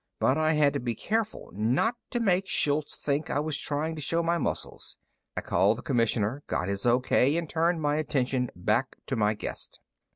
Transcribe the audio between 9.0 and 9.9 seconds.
to my guest.